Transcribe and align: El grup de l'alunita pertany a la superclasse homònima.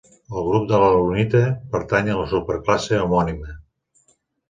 El 0.37 0.45
grup 0.45 0.63
de 0.71 0.79
l'alunita 0.83 1.43
pertany 1.75 2.11
a 2.17 2.19
la 2.23 2.27
superclasse 2.35 3.01
homònima. 3.07 3.59